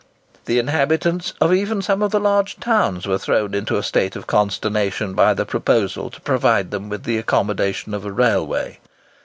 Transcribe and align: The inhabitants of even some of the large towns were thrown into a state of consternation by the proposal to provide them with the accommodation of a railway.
The 0.45 0.57
inhabitants 0.57 1.35
of 1.39 1.53
even 1.53 1.83
some 1.83 2.01
of 2.01 2.09
the 2.09 2.19
large 2.19 2.59
towns 2.59 3.05
were 3.05 3.19
thrown 3.19 3.53
into 3.53 3.77
a 3.77 3.83
state 3.83 4.15
of 4.15 4.25
consternation 4.25 5.13
by 5.13 5.35
the 5.35 5.45
proposal 5.45 6.09
to 6.09 6.21
provide 6.21 6.71
them 6.71 6.89
with 6.89 7.03
the 7.03 7.19
accommodation 7.19 7.93
of 7.93 8.03
a 8.03 8.11
railway. 8.11 8.79